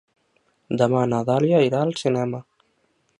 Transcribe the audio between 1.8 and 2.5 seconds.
al cinema.